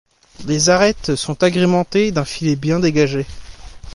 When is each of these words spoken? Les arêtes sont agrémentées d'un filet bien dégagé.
Les 0.47 0.69
arêtes 0.71 1.15
sont 1.15 1.43
agrémentées 1.43 2.11
d'un 2.11 2.25
filet 2.25 2.55
bien 2.55 2.79
dégagé. 2.79 3.27